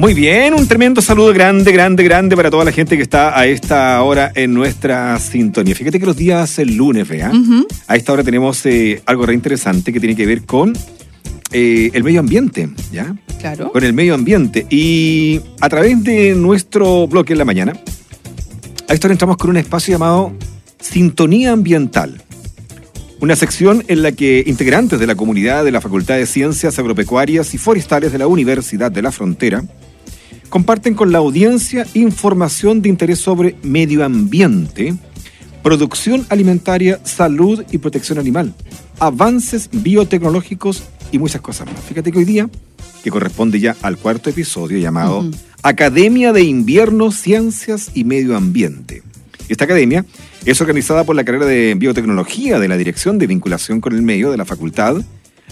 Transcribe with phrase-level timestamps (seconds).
[0.00, 3.44] Muy bien, un tremendo saludo grande, grande, grande para toda la gente que está a
[3.46, 5.74] esta hora en nuestra sintonía.
[5.74, 7.30] Fíjate que los días el lunes, vea,
[7.86, 10.72] a esta hora tenemos eh, algo re interesante que tiene que ver con
[11.52, 13.14] eh, el medio ambiente, ¿ya?
[13.40, 13.72] Claro.
[13.72, 14.66] Con el medio ambiente.
[14.70, 17.74] Y a través de nuestro bloque en la mañana,
[18.88, 20.32] a esta hora entramos con un espacio llamado
[20.80, 22.22] Sintonía Ambiental.
[23.20, 27.52] Una sección en la que integrantes de la comunidad de la Facultad de Ciencias Agropecuarias
[27.52, 29.62] y Forestales de la Universidad de la Frontera
[30.50, 34.94] comparten con la audiencia información de interés sobre medio ambiente,
[35.62, 38.52] producción alimentaria, salud y protección animal,
[38.98, 40.82] avances biotecnológicos
[41.12, 41.82] y muchas cosas más.
[41.84, 42.50] Fíjate que hoy día,
[43.02, 45.24] que corresponde ya al cuarto episodio llamado
[45.62, 49.02] Academia de Invierno, Ciencias y Medio Ambiente.
[49.48, 50.04] Esta academia
[50.44, 54.32] es organizada por la carrera de biotecnología de la Dirección de Vinculación con el Medio
[54.32, 54.96] de la Facultad,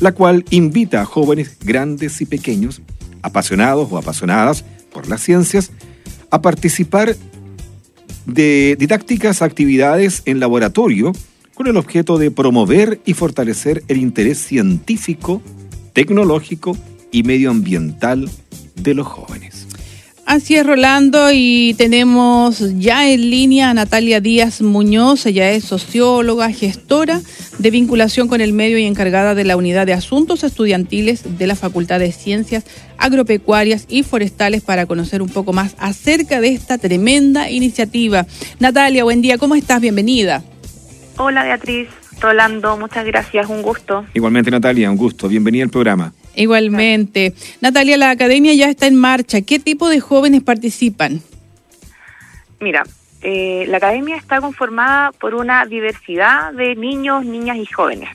[0.00, 2.80] la cual invita a jóvenes grandes y pequeños,
[3.22, 5.70] apasionados o apasionadas por las ciencias,
[6.30, 7.16] a participar
[8.26, 11.12] de didácticas actividades en laboratorio
[11.54, 15.40] con el objeto de promover y fortalecer el interés científico,
[15.92, 16.76] tecnológico
[17.10, 18.28] y medioambiental
[18.74, 19.45] de los jóvenes.
[20.26, 26.50] Así es, Rolando, y tenemos ya en línea a Natalia Díaz Muñoz, ella es socióloga,
[26.50, 27.20] gestora
[27.58, 31.54] de vinculación con el medio y encargada de la Unidad de Asuntos Estudiantiles de la
[31.54, 32.64] Facultad de Ciencias
[32.98, 38.26] Agropecuarias y Forestales para conocer un poco más acerca de esta tremenda iniciativa.
[38.58, 39.80] Natalia, buen día, ¿cómo estás?
[39.80, 40.42] Bienvenida.
[41.18, 41.88] Hola Beatriz,
[42.20, 44.04] Rolando, muchas gracias, un gusto.
[44.12, 46.12] Igualmente Natalia, un gusto, bienvenida al programa.
[46.36, 47.34] Igualmente.
[47.60, 49.40] Natalia, la academia ya está en marcha.
[49.40, 51.22] ¿Qué tipo de jóvenes participan?
[52.60, 52.84] Mira,
[53.22, 58.10] eh, la academia está conformada por una diversidad de niños, niñas y jóvenes.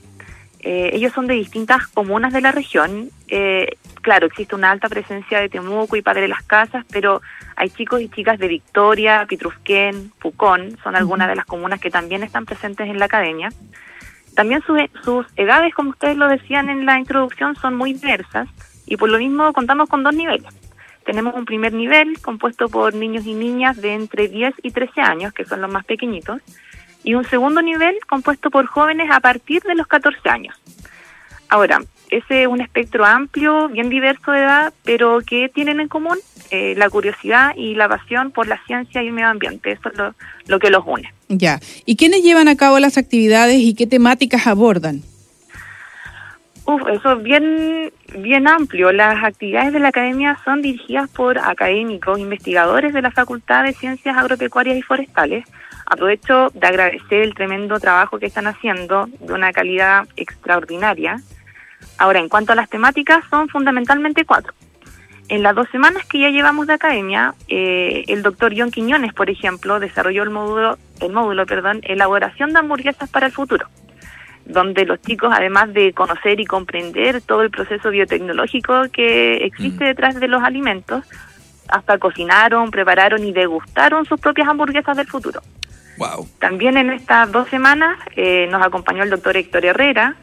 [0.64, 3.10] Eh, ellos son de distintas comunas de la región.
[3.28, 7.22] Eh, claro, existe una alta presencia de Temuco y Padre de las Casas, pero
[7.56, 12.22] hay chicos y chicas de Victoria, Pitrusquén, Pucón, son algunas de las comunas que también
[12.22, 13.50] están presentes en la academia.
[14.36, 14.64] También
[15.04, 18.48] sus edades, como ustedes lo decían en la introducción, son muy diversas
[18.86, 20.54] y por lo mismo contamos con dos niveles.
[21.06, 25.34] Tenemos un primer nivel compuesto por niños y niñas de entre 10 y 13 años,
[25.34, 26.42] que son los más pequeñitos,
[27.04, 30.56] y un segundo nivel compuesto por jóvenes a partir de los 14 años.
[31.50, 36.18] Ahora, ese es un espectro amplio, bien diverso de edad, pero que tienen en común
[36.52, 39.72] eh, la curiosidad y la pasión por la ciencia y el medio ambiente.
[39.72, 40.14] Eso es lo,
[40.48, 41.12] lo que los une.
[41.38, 41.60] Ya.
[41.86, 45.02] ¿Y quiénes llevan a cabo las actividades y qué temáticas abordan?
[46.66, 48.92] Uf, eso es bien, bien amplio.
[48.92, 54.18] Las actividades de la academia son dirigidas por académicos, investigadores de la Facultad de Ciencias
[54.18, 55.46] Agropecuarias y Forestales.
[55.86, 61.22] Aprovecho de agradecer el tremendo trabajo que están haciendo, de una calidad extraordinaria.
[61.98, 64.54] Ahora, en cuanto a las temáticas, son fundamentalmente cuatro.
[65.30, 69.30] En las dos semanas que ya llevamos de academia, eh, el doctor John Quiñones, por
[69.30, 73.68] ejemplo, desarrolló el módulo, el módulo, perdón, elaboración de hamburguesas para el futuro,
[74.46, 80.20] donde los chicos, además de conocer y comprender todo el proceso biotecnológico que existe detrás
[80.20, 81.06] de los alimentos,
[81.68, 85.42] hasta cocinaron, prepararon y degustaron sus propias hamburguesas del futuro.
[85.98, 86.28] Wow.
[86.40, 90.16] También en estas dos semanas eh, nos acompañó el doctor Héctor Herrera,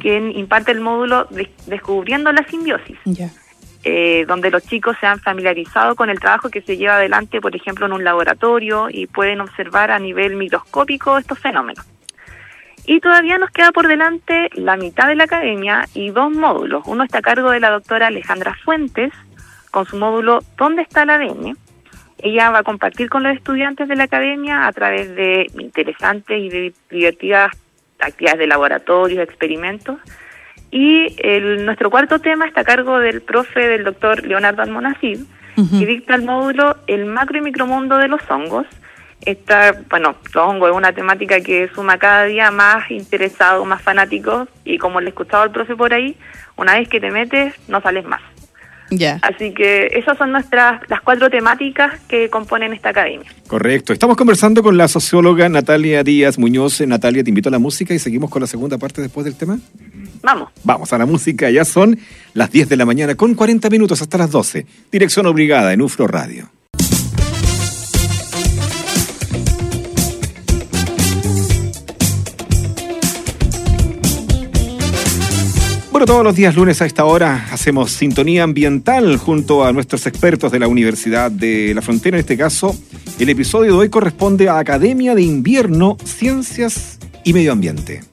[0.00, 3.28] quien imparte el módulo de- Descubriendo la simbiosis, Ya.
[3.84, 7.56] Eh, donde los chicos se han familiarizado con el trabajo que se lleva adelante, por
[7.56, 11.86] ejemplo, en un laboratorio y pueden observar a nivel microscópico estos fenómenos.
[12.86, 16.82] Y todavía nos queda por delante la mitad de la academia y dos módulos.
[16.86, 19.12] Uno está a cargo de la doctora Alejandra Fuentes
[19.70, 21.56] con su módulo ¿Dónde está el ADN?
[22.18, 26.74] Ella va a compartir con los estudiantes de la academia a través de interesantes y
[26.90, 27.52] divertidas
[27.98, 29.98] actividades de laboratorios, experimentos.
[30.70, 35.20] Y el, nuestro cuarto tema está a cargo del profe del doctor Leonardo Almonacid,
[35.56, 38.66] que dicta el módulo El macro y micromundo de los hongos.
[39.26, 44.48] Esta, bueno, los hongos es una temática que suma cada día más interesados, más fanáticos,
[44.64, 46.16] y como le escuchaba al profe por ahí,
[46.56, 48.22] una vez que te metes, no sales más.
[48.90, 49.18] Ya.
[49.22, 53.30] Así que esas son nuestras las cuatro temáticas que componen esta academia.
[53.46, 53.92] Correcto.
[53.92, 56.80] Estamos conversando con la socióloga Natalia Díaz Muñoz.
[56.80, 59.58] Natalia, te invito a la música y seguimos con la segunda parte después del tema.
[60.22, 60.50] Vamos.
[60.64, 61.50] Vamos a la música.
[61.50, 61.98] Ya son
[62.34, 64.66] las 10 de la mañana con 40 minutos hasta las 12.
[64.92, 66.50] Dirección obligada en UFRO Radio.
[76.00, 80.50] Bueno, todos los días lunes a esta hora hacemos sintonía ambiental junto a nuestros expertos
[80.50, 82.16] de la Universidad de la Frontera.
[82.16, 82.74] En este caso,
[83.18, 88.09] el episodio de hoy corresponde a Academia de Invierno, Ciencias y Medio Ambiente.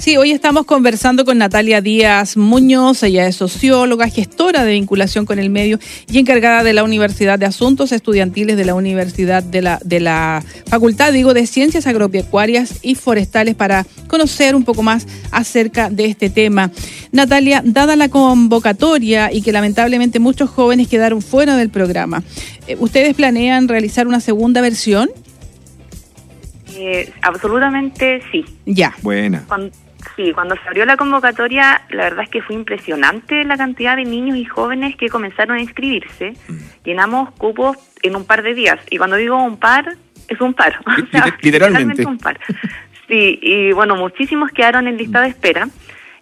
[0.00, 5.38] Sí, hoy estamos conversando con Natalia Díaz Muñoz, ella es socióloga, gestora de vinculación con
[5.38, 5.78] el medio
[6.10, 10.42] y encargada de la Universidad de Asuntos Estudiantiles de la Universidad de la, de la
[10.68, 16.30] Facultad, digo, de Ciencias Agropecuarias y Forestales para conocer un poco más acerca de este
[16.30, 16.70] tema.
[17.12, 22.22] Natalia, dada la convocatoria y que lamentablemente muchos jóvenes quedaron fuera del programa,
[22.66, 25.10] eh, ¿ustedes planean realizar una segunda versión?
[26.74, 28.46] Eh, absolutamente sí.
[28.64, 28.94] Ya.
[29.02, 29.44] Buena.
[30.16, 34.04] Sí, cuando se abrió la convocatoria, la verdad es que fue impresionante la cantidad de
[34.04, 36.34] niños y jóvenes que comenzaron a inscribirse.
[36.48, 36.58] Mm.
[36.84, 38.78] Llenamos cupos en un par de días.
[38.90, 39.96] Y cuando digo un par,
[40.28, 40.80] es un par.
[41.42, 42.06] literalmente.
[42.06, 42.38] un par.
[43.08, 45.68] Sí, y bueno, muchísimos quedaron en lista de espera.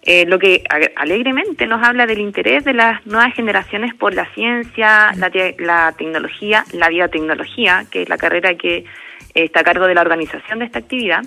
[0.01, 0.63] Eh, lo que
[0.95, 5.29] alegremente nos habla del interés de las nuevas generaciones por la ciencia, la,
[5.59, 8.85] la tecnología, la biotecnología, que es la carrera que
[9.35, 11.23] está a cargo de la organización de esta actividad.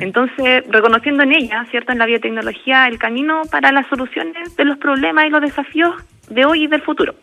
[0.00, 4.78] Entonces, reconociendo en ella, ¿cierto?, en la biotecnología, el camino para las soluciones de los
[4.78, 5.94] problemas y los desafíos
[6.28, 7.14] de hoy y del futuro.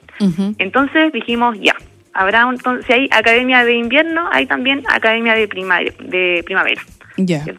[0.57, 1.75] Entonces dijimos, ya,
[2.13, 6.81] habrá un, si hay academia de invierno, hay también academia de, primavera, de primavera.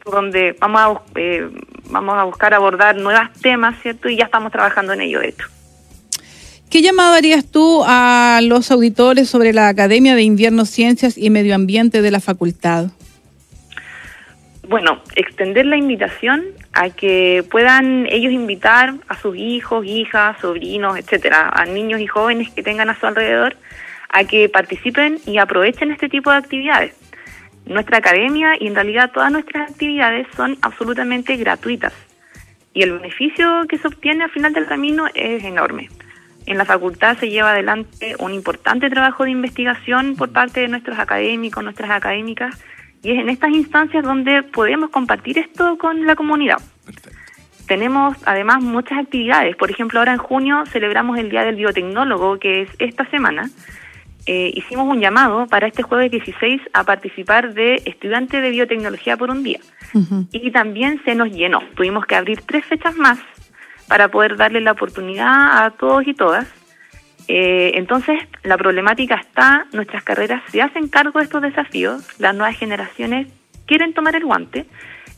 [0.05, 1.49] Donde vamos a, eh,
[1.91, 4.09] vamos a buscar abordar nuevos temas, ¿cierto?
[4.09, 5.47] Y ya estamos trabajando en ello, de hecho.
[6.71, 11.55] ¿Qué llamado harías tú a los auditores sobre la Academia de Invierno Ciencias y Medio
[11.55, 12.91] Ambiente de la facultad?
[14.71, 21.51] Bueno, extender la invitación a que puedan ellos invitar a sus hijos, hijas, sobrinos, etcétera,
[21.53, 23.57] a niños y jóvenes que tengan a su alrededor
[24.11, 26.95] a que participen y aprovechen este tipo de actividades.
[27.67, 31.93] Nuestra academia y en realidad todas nuestras actividades son absolutamente gratuitas
[32.73, 35.89] y el beneficio que se obtiene al final del camino es enorme.
[36.47, 41.01] En la facultad se lleva adelante un importante trabajo de investigación por parte de nuestros
[41.01, 42.57] académicos, nuestras académicas,
[43.03, 46.59] y es en estas instancias donde podemos compartir esto con la comunidad.
[47.67, 49.57] Tenemos además muchas actividades.
[49.57, 53.49] Por ejemplo, ahora en junio celebramos el Día del Biotecnólogo, que es esta semana.
[54.27, 59.31] Eh, hicimos un llamado para este jueves 16 a participar de estudiantes de biotecnología por
[59.31, 59.61] un día.
[60.33, 61.61] Y también se nos llenó.
[61.75, 63.19] Tuvimos que abrir tres fechas más
[63.89, 66.47] para poder darle la oportunidad a todos y todas.
[67.29, 72.57] Eh, entonces, la problemática está, nuestras carreras se hacen cargo de estos desafíos, las nuevas
[72.57, 73.29] generaciones
[73.67, 74.67] quieren tomar el guante,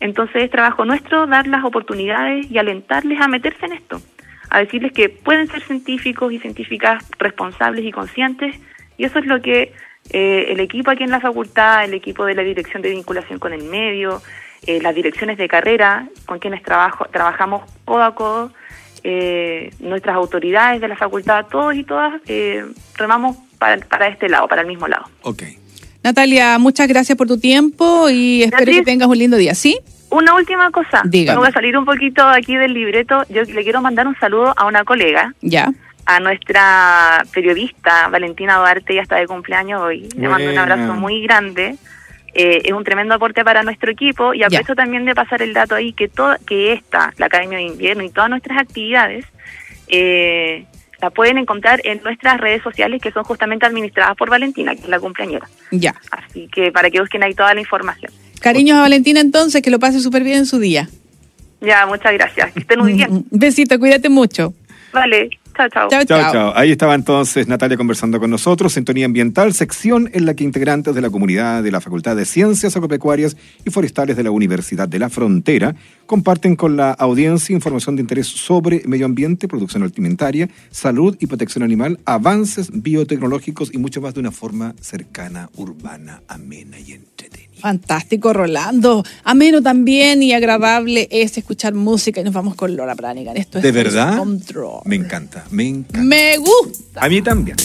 [0.00, 4.00] entonces es trabajo nuestro dar las oportunidades y alentarles a meterse en esto,
[4.50, 8.56] a decirles que pueden ser científicos y científicas responsables y conscientes,
[8.98, 9.72] y eso es lo que
[10.10, 13.52] eh, el equipo aquí en la facultad, el equipo de la Dirección de Vinculación con
[13.52, 14.20] el Medio,
[14.66, 18.52] eh, las direcciones de carrera con quienes trabajo, trabajamos codo a codo,
[19.04, 24.62] eh, nuestras autoridades de la facultad, todos y todas eh, remamos para, este lado, para
[24.62, 25.04] el mismo lado.
[25.22, 25.42] Ok.
[26.02, 29.78] Natalia, muchas gracias por tu tiempo y espero que tengas un lindo día, ¿sí?
[30.10, 31.02] Una última cosa.
[31.04, 31.38] Dígame.
[31.38, 33.24] Voy a salir un poquito aquí del libreto.
[33.28, 35.32] Yo le quiero mandar un saludo a una colega.
[35.40, 35.72] Ya.
[36.04, 40.08] A nuestra periodista Valentina Duarte, ya está de cumpleaños hoy.
[40.16, 41.76] Le mando un abrazo muy grande.
[42.34, 45.74] Eh, es un tremendo aporte para nuestro equipo y aprovecho también de pasar el dato
[45.74, 49.26] ahí que todo, que esta, la Academia de Invierno y todas nuestras actividades
[49.88, 50.64] eh,
[51.00, 54.88] la pueden encontrar en nuestras redes sociales que son justamente administradas por Valentina, que es
[54.88, 55.46] la cumpleañera.
[55.70, 55.94] Ya.
[56.10, 58.10] Así que para que busquen ahí toda la información.
[58.40, 60.88] Cariños a Valentina entonces, que lo pase súper bien en su día.
[61.60, 62.52] Ya, muchas gracias.
[62.52, 63.24] Que estén muy bien.
[63.30, 64.54] Besito, cuídate mucho.
[64.92, 65.30] Vale.
[65.56, 65.88] Chao, chao.
[66.04, 66.52] Chao, chao.
[66.56, 71.00] Ahí estaba entonces Natalia conversando con nosotros, Sintonía Ambiental, sección en la que integrantes de
[71.00, 75.10] la comunidad de la Facultad de Ciencias Agropecuarias y Forestales de la Universidad de la
[75.10, 75.74] Frontera
[76.06, 81.62] comparten con la audiencia información de interés sobre medio ambiente, producción alimentaria, salud y protección
[81.62, 87.11] animal, avances biotecnológicos y mucho más de una forma cercana, urbana, amena y entretenida.
[87.62, 89.04] Fantástico, Rolando.
[89.22, 93.36] Ameno también y agradable es escuchar música y nos vamos con Laura Branigan.
[93.36, 94.20] Esto es ¿De verdad?
[94.84, 96.02] Me encanta, me encanta.
[96.02, 97.04] Me gusta.
[97.04, 97.56] A mí también.